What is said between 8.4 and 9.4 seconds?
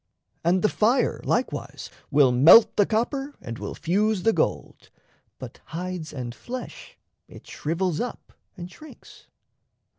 and shrinks.